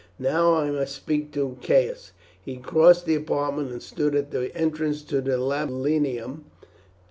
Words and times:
Now 0.17 0.55
I 0.55 0.71
must 0.71 0.95
speak 0.95 1.31
to 1.33 1.57
Caius." 1.61 2.11
He 2.43 2.57
crossed 2.57 3.05
the 3.05 3.13
apartment, 3.13 3.69
and 3.71 3.83
stood 3.83 4.15
at 4.15 4.31
the 4.31 4.51
entrance 4.57 5.03
to 5.03 5.21
the 5.21 5.37
tablinum. 5.37 6.45